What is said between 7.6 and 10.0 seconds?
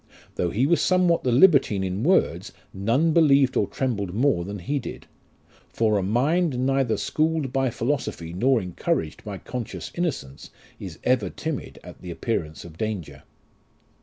philosophy nor encouraged by conscious